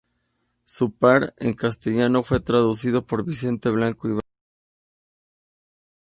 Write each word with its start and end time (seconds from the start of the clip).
Su 0.63 0.93
par 0.97 1.35
en 1.37 1.53
castellano 1.53 2.23
fue 2.23 2.39
traducido 2.39 3.05
por 3.05 3.23
Vicente 3.23 3.69
Blasco 3.69 4.07
Ibáñez. 4.07 4.23